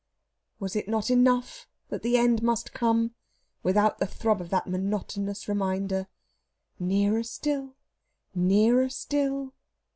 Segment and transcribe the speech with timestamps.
[0.57, 3.13] Was it not enough that the end must come,
[3.61, 6.07] without the throb of that monotonous reminder:
[6.79, 7.75] "Nearer still!
[8.33, 9.53] nearer still!"